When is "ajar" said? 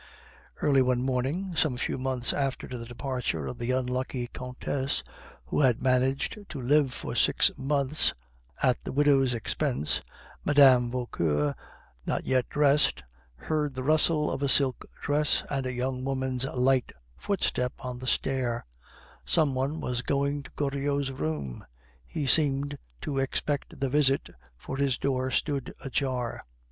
25.81-26.41